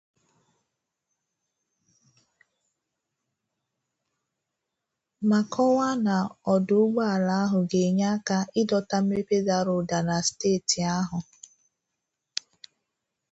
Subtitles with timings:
[5.29, 6.15] ma kọwaa na
[6.53, 11.19] ọdụ ụgbọelu ahụ ga-enye aka ịdọta mmepe dara ụda na steeti ahụ